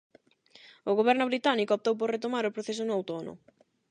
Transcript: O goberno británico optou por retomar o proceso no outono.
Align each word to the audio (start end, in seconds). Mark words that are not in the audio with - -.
O 0.89 0.91
goberno 0.99 1.29
británico 1.31 1.71
optou 1.77 1.93
por 1.97 2.11
retomar 2.15 2.43
o 2.45 2.53
proceso 2.55 2.83
no 2.85 2.95
outono. 2.99 3.33